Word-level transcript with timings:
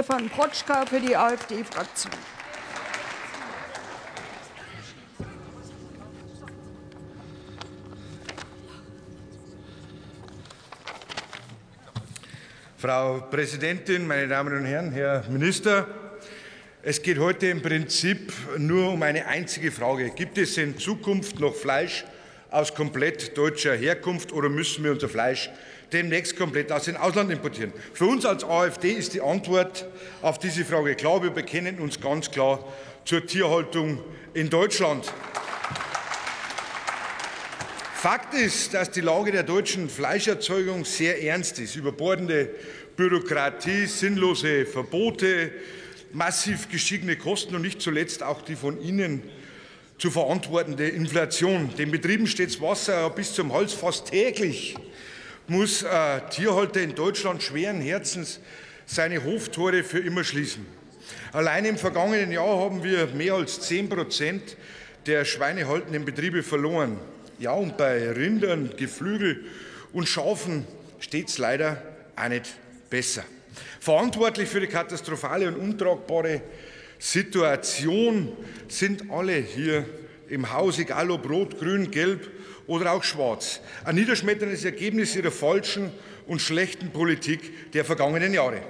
Stefan 0.00 0.30
Protschka 0.30 0.86
für 0.86 0.98
die 0.98 1.14
AfD-Fraktion. 1.14 2.10
Frau 12.78 13.20
Präsidentin, 13.30 14.06
meine 14.06 14.26
Damen 14.26 14.56
und 14.56 14.64
Herren, 14.64 14.90
Herr 14.90 15.22
Minister! 15.28 15.86
Es 16.82 17.02
geht 17.02 17.18
heute 17.18 17.48
im 17.48 17.60
Prinzip 17.60 18.32
nur 18.56 18.92
um 18.92 19.02
eine 19.02 19.26
einzige 19.26 19.70
Frage. 19.70 20.12
Gibt 20.16 20.38
es 20.38 20.56
in 20.56 20.78
Zukunft 20.78 21.38
noch 21.40 21.54
Fleisch 21.54 22.06
aus 22.50 22.74
komplett 22.74 23.36
deutscher 23.36 23.74
Herkunft 23.74 24.32
oder 24.32 24.48
müssen 24.48 24.82
wir 24.82 24.92
unser 24.92 25.10
Fleisch 25.10 25.50
demnächst 25.92 26.36
komplett 26.36 26.72
aus 26.72 26.84
dem 26.84 26.96
Ausland 26.96 27.30
importieren? 27.30 27.72
Für 27.94 28.06
uns 28.06 28.24
als 28.24 28.44
AfD 28.44 28.92
ist 28.92 29.14
die 29.14 29.20
Antwort 29.20 29.86
auf 30.22 30.38
diese 30.38 30.64
Frage 30.64 30.94
klar. 30.94 31.22
Wir 31.22 31.30
bekennen 31.30 31.78
uns 31.78 32.00
ganz 32.00 32.30
klar 32.30 32.64
zur 33.04 33.26
Tierhaltung 33.26 33.98
in 34.34 34.50
Deutschland. 34.50 35.12
Fakt 37.94 38.32
ist, 38.32 38.72
dass 38.72 38.90
die 38.90 39.02
Lage 39.02 39.30
der 39.30 39.42
deutschen 39.42 39.90
Fleischerzeugung 39.90 40.86
sehr 40.86 41.22
ernst 41.22 41.58
ist. 41.58 41.76
Überbordende 41.76 42.48
Bürokratie, 42.96 43.84
sinnlose 43.86 44.64
Verbote, 44.64 45.52
massiv 46.12 46.70
gestiegene 46.70 47.16
Kosten 47.16 47.54
und 47.54 47.62
nicht 47.62 47.82
zuletzt 47.82 48.22
auch 48.22 48.42
die 48.42 48.56
von 48.56 48.80
Ihnen 48.80 49.22
zu 49.98 50.10
verantwortende 50.10 50.88
Inflation. 50.88 51.74
Den 51.76 51.90
Betrieben 51.90 52.26
steht 52.26 52.48
das 52.48 52.60
Wasser 52.62 53.10
bis 53.10 53.34
zum 53.34 53.52
Hals 53.52 53.74
fast 53.74 54.06
täglich. 54.10 54.74
Muss 55.50 55.84
ein 55.84 56.30
Tierhalter 56.30 56.80
in 56.80 56.94
Deutschland 56.94 57.42
schweren 57.42 57.80
Herzens 57.80 58.38
seine 58.86 59.24
Hoftore 59.24 59.82
für 59.82 59.98
immer 59.98 60.22
schließen. 60.22 60.64
Allein 61.32 61.64
im 61.64 61.76
vergangenen 61.76 62.30
Jahr 62.30 62.56
haben 62.60 62.84
wir 62.84 63.08
mehr 63.08 63.34
als 63.34 63.60
10 63.62 63.88
Prozent 63.88 64.56
der 65.06 65.24
schweinehaltenden 65.24 66.04
Betriebe 66.04 66.44
verloren. 66.44 67.00
Ja, 67.40 67.50
und 67.50 67.76
bei 67.76 68.12
Rindern, 68.12 68.70
Geflügel 68.76 69.44
und 69.92 70.08
Schafen 70.08 70.68
steht 71.00 71.30
es 71.30 71.38
leider 71.38 71.82
auch 72.14 72.28
nicht 72.28 72.54
besser. 72.88 73.24
Verantwortlich 73.80 74.48
für 74.48 74.60
die 74.60 74.68
katastrophale 74.68 75.48
und 75.48 75.56
untragbare 75.56 76.42
Situation 77.00 78.30
sind 78.68 79.10
alle 79.10 79.34
hier 79.34 79.84
im 80.30 80.52
Haus, 80.52 80.78
egal 80.78 81.10
ob 81.10 81.28
rot, 81.28 81.58
grün, 81.58 81.90
gelb 81.90 82.30
oder 82.66 82.92
auch 82.92 83.04
schwarz. 83.04 83.60
Ein 83.84 83.96
niederschmetterndes 83.96 84.64
Ergebnis 84.64 85.16
ihrer 85.16 85.30
falschen 85.30 85.92
und 86.26 86.40
schlechten 86.40 86.90
Politik 86.90 87.72
der 87.72 87.84
vergangenen 87.84 88.32
Jahre. 88.32 88.62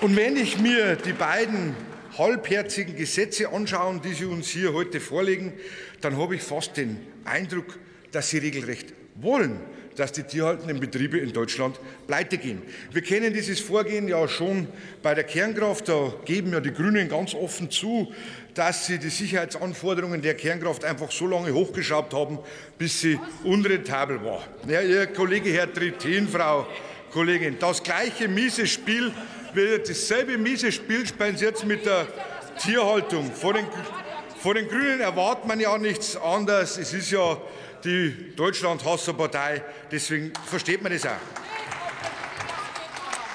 Und 0.00 0.14
wenn 0.16 0.36
ich 0.36 0.58
mir 0.58 0.96
die 0.96 1.12
beiden 1.12 1.74
halbherzigen 2.16 2.94
Gesetze 2.96 3.48
anschaue, 3.48 4.00
die 4.04 4.12
Sie 4.12 4.26
uns 4.26 4.48
hier 4.48 4.72
heute 4.74 5.00
vorlegen, 5.00 5.54
dann 6.00 6.18
habe 6.18 6.36
ich 6.36 6.42
fast 6.42 6.76
den 6.76 6.98
Eindruck, 7.24 7.78
dass 8.12 8.30
Sie 8.30 8.38
regelrecht 8.38 8.94
wollen, 9.16 9.60
dass 9.98 10.12
die 10.12 10.22
tierhaltenden 10.22 10.78
Betriebe 10.78 11.18
in 11.18 11.32
Deutschland 11.32 11.78
pleite 12.06 12.38
gehen. 12.38 12.62
Wir 12.92 13.02
kennen 13.02 13.32
dieses 13.32 13.58
Vorgehen 13.58 14.06
ja 14.06 14.28
schon 14.28 14.68
bei 15.02 15.14
der 15.14 15.24
Kernkraft. 15.24 15.88
Da 15.88 16.14
geben 16.24 16.52
ja 16.52 16.60
die 16.60 16.72
Grünen 16.72 17.08
ganz 17.08 17.34
offen 17.34 17.70
zu, 17.70 18.12
dass 18.54 18.86
sie 18.86 18.98
die 18.98 19.08
Sicherheitsanforderungen 19.08 20.22
der 20.22 20.34
Kernkraft 20.34 20.84
einfach 20.84 21.10
so 21.10 21.26
lange 21.26 21.52
hochgeschraubt 21.52 22.14
haben, 22.14 22.38
bis 22.78 23.00
sie 23.00 23.18
unrentabel 23.42 24.24
war. 24.24 24.44
Ja, 24.68 24.80
Ihr 24.82 25.06
Kollege 25.08 25.50
Herr 25.50 25.72
Trittin, 25.72 26.28
Frau 26.28 26.66
Kollegin, 27.10 27.56
das 27.58 27.82
gleiche 27.82 28.28
miese 28.28 28.66
Spiel, 28.66 29.12
dasselbe 29.54 30.38
miese 30.38 30.70
Spiel 30.70 31.06
spielen 31.06 31.36
Sie 31.36 31.44
jetzt 31.44 31.64
mit 31.64 31.86
der 31.86 32.06
Tierhaltung. 32.60 33.32
Vor 33.32 33.54
den, 33.54 33.66
vor 34.40 34.54
den 34.54 34.68
Grünen 34.68 35.00
erwartet 35.00 35.46
man 35.46 35.58
ja 35.58 35.76
nichts 35.78 36.16
anderes. 36.16 36.78
Es 36.78 36.92
ist 36.92 37.10
ja 37.10 37.40
die 37.84 38.34
Deutschland-Hasserpartei. 38.36 39.62
Deswegen 39.90 40.32
versteht 40.46 40.82
man 40.82 40.92
das 40.92 41.06
auch. 41.06 41.10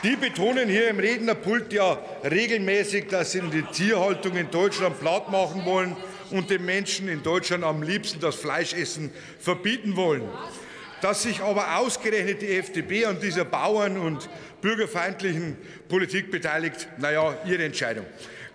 Die 0.04 0.18
betonen 0.18 0.68
hier 0.68 0.90
im 0.90 1.00
Rednerpult 1.00 1.72
ja 1.72 1.98
regelmäßig, 2.24 3.08
dass 3.08 3.32
sie 3.32 3.42
die 3.42 3.62
Tierhaltung 3.62 4.36
in 4.36 4.52
Deutschland 4.52 5.00
platt 5.00 5.32
machen 5.32 5.64
wollen 5.64 5.96
und 6.30 6.50
den 6.50 6.66
Menschen 6.66 7.08
in 7.08 7.24
Deutschland 7.24 7.64
am 7.64 7.82
liebsten 7.84 8.20
das 8.20 8.36
Fleischessen 8.36 9.12
verbieten 9.40 9.96
wollen. 9.96 10.24
Dass 11.00 11.24
sich 11.24 11.42
aber 11.42 11.78
ausgerechnet 11.78 12.42
die 12.42 12.58
FDP 12.58 13.06
an 13.06 13.22
dieser 13.22 13.46
Bauern- 13.46 13.98
und 13.98 14.30
bürgerfeindlichen 14.60 15.56
Politik 15.88 16.32
beteiligt, 16.32 16.88
naja, 16.98 17.38
ihre 17.46 17.64
Entscheidung. 17.64 18.06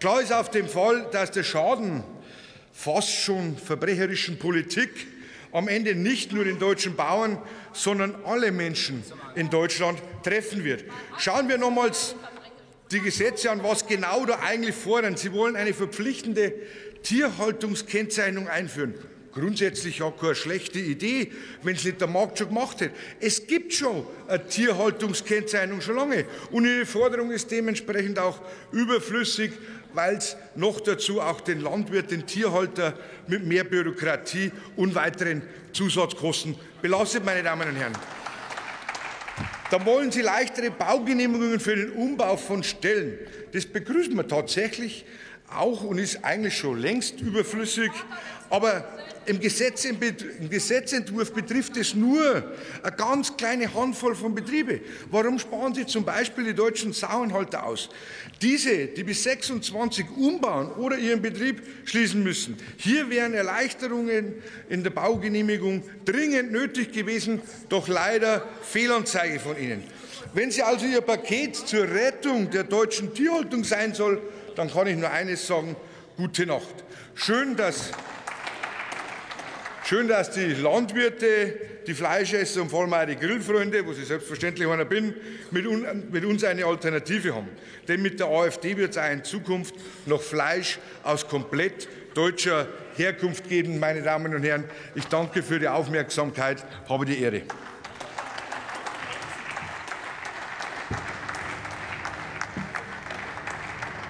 Klar 0.00 0.20
ist 0.20 0.32
auf 0.32 0.50
dem 0.50 0.69
Fall, 0.69 1.06
dass 1.12 1.31
der 1.31 1.44
Schaden 1.44 2.05
fast 2.72 3.10
schon 3.10 3.56
verbrecherischen 3.56 4.38
Politik 4.38 4.91
am 5.53 5.69
Ende 5.69 5.94
nicht 5.94 6.32
nur 6.32 6.44
den 6.44 6.59
deutschen 6.59 6.97
Bauern, 6.97 7.41
sondern 7.72 8.14
alle 8.25 8.53
Menschen 8.53 9.03
in 9.34 9.50
Deutschland 9.50 10.00
treffen 10.22 10.64
wird. 10.64 10.84
Schauen 11.19 11.48
wir 11.48 11.59
nochmals 11.59 12.14
die 12.91 13.00
Gesetze 13.00 13.50
an, 13.50 13.62
was 13.62 13.87
genau 13.87 14.25
da 14.25 14.41
eigentlich 14.41 14.75
fordern. 14.75 15.16
Sie 15.16 15.32
wollen 15.32 15.56
eine 15.56 15.75
verpflichtende 15.75 16.54
Tierhaltungskennzeichnung 17.03 18.48
einführen. 18.48 18.94
Grundsätzlich 19.32 19.98
ja 19.98 20.10
keine 20.10 20.34
schlechte 20.34 20.78
Idee, 20.78 21.30
wenn 21.62 21.76
es 21.76 21.84
nicht 21.84 22.00
der 22.00 22.08
Markt 22.08 22.38
schon 22.38 22.48
gemacht 22.48 22.80
hätte. 22.80 22.94
Es 23.20 23.46
gibt 23.46 23.74
schon 23.74 24.06
eine 24.26 24.46
Tierhaltungskennzeichnung 24.46 25.80
schon 25.80 25.96
lange 25.96 26.24
und 26.50 26.64
Ihre 26.64 26.86
Forderung 26.86 27.30
ist 27.30 27.50
dementsprechend 27.50 28.18
auch 28.18 28.40
überflüssig, 28.72 29.52
weil 29.92 30.16
es 30.16 30.36
noch 30.54 30.80
dazu 30.80 31.20
auch 31.20 31.40
den 31.40 31.60
Landwirt, 31.60 32.10
den 32.10 32.26
Tierhalter 32.26 32.94
mit 33.26 33.44
mehr 33.44 33.64
Bürokratie 33.64 34.50
und 34.76 34.94
weiteren 34.94 35.42
Zusatzkosten 35.72 36.56
belastet, 36.80 37.24
meine 37.24 37.42
Damen 37.42 37.68
und 37.68 37.76
Herren. 37.76 37.96
Dann 39.70 39.84
wollen 39.84 40.10
Sie 40.10 40.22
leichtere 40.22 40.70
Baugenehmigungen 40.70 41.60
für 41.60 41.76
den 41.76 41.90
Umbau 41.92 42.36
von 42.38 42.62
Stellen. 42.62 43.18
Das 43.52 43.66
begrüßen 43.66 44.14
wir 44.14 44.26
tatsächlich 44.26 45.04
auch 45.50 45.82
und 45.82 45.98
ist 45.98 46.24
eigentlich 46.24 46.56
schon 46.56 46.78
längst 46.78 47.20
überflüssig. 47.20 47.90
Aber 48.50 48.84
im, 49.28 49.41
Gesetz, 49.41 49.84
im, 49.84 49.98
Gesetzentwurf 50.48 51.32
betrifft 51.32 51.76
es 51.76 51.94
nur 51.94 52.50
eine 52.82 52.97
ganz 52.97 53.36
kleine 53.36 53.72
Handvoll 53.75 54.14
von 54.14 54.34
Betrieben. 54.34 54.81
Warum 55.10 55.38
sparen 55.38 55.75
Sie 55.75 55.84
zum 55.84 56.04
Beispiel 56.04 56.44
die 56.44 56.54
deutschen 56.54 56.94
Sauenhalter 56.94 57.64
aus? 57.64 57.91
Diese, 58.41 58.87
die 58.87 59.04
bis 59.04 59.25
26 59.25 60.06
umbauen 60.16 60.72
oder 60.72 60.97
ihren 60.97 61.20
Betrieb 61.20 61.62
schließen 61.84 62.22
müssen. 62.22 62.56
Hier 62.78 63.10
wären 63.10 63.34
Erleichterungen 63.34 64.34
in 64.70 64.82
der 64.82 64.91
Baugenehmigung 64.91 65.82
dringend 66.06 66.50
nötig 66.50 66.92
gewesen, 66.92 67.42
doch 67.69 67.87
leider 67.87 68.48
Fehlanzeige 68.62 69.41
von 69.41 69.58
Ihnen. 69.58 69.84
Wenn 70.32 70.50
Sie 70.50 70.62
also 70.62 70.87
Ihr 70.87 71.03
Paket 71.03 71.56
zur 71.56 71.84
Rettung 71.84 72.50
der 72.50 72.64
deutschen 72.64 73.12
Tierhaltung 73.12 73.64
sein 73.64 73.92
soll, 73.92 74.22
dann 74.56 74.70
kann 74.70 74.87
ich 74.87 74.97
nur 74.97 75.10
eines 75.10 75.47
sagen, 75.47 75.76
gute 76.16 76.47
Nacht. 76.47 76.84
Schön, 77.14 77.56
dass 77.56 77.91
Schön, 79.88 80.06
dass 80.06 80.31
die 80.31 80.53
Landwirte, 80.53 81.54
die 81.87 81.94
Fleischesser 81.94 82.60
und 82.60 82.69
vor 82.69 82.82
allem 82.82 82.93
auch 82.93 83.06
die 83.06 83.16
Grillfreunde, 83.16 83.87
wo 83.87 83.93
ich 83.93 84.06
selbstverständlich 84.06 84.69
einer 84.69 84.84
bin, 84.84 85.15
mit, 85.50 85.66
uns 86.26 86.44
eine 86.44 86.66
Alternative 86.66 87.34
haben. 87.34 87.49
Denn 87.88 88.03
mit 88.03 88.21
der 88.21 88.26
AfD 88.26 88.76
wird 88.76 88.91
es 88.91 88.99
auch 88.99 89.10
in 89.10 89.25
Zukunft 89.25 89.75
noch 90.04 90.21
Fleisch 90.21 90.78
aus 91.04 91.26
komplett 91.26 91.88
deutscher 92.12 92.69
Herkunft 92.97 93.49
geben. 93.49 93.81
Meine 93.81 94.03
Damen 94.03 94.34
und 94.34 94.43
Herren, 94.43 94.65
ich 94.94 95.06
danke 95.06 95.43
für 95.43 95.59
die 95.59 95.69
Aufmerksamkeit, 95.69 96.62
habe 96.87 97.06
die 97.06 97.22
Ehre. 97.22 97.44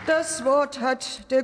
Das 0.09 0.43
Wort 0.43 0.81
hat 0.81 1.31
der 1.31 1.37